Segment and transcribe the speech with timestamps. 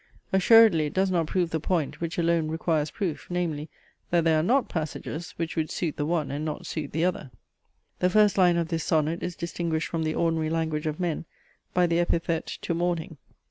[0.33, 3.69] Assuredly it does not prove the point, which alone requires proof; namely,
[4.09, 7.29] that there are not passages, which would suit the one and not suit the other.
[7.99, 11.25] The first line of this sonnet is distinguished from the ordinary language of men
[11.75, 13.17] by the epithet to morning.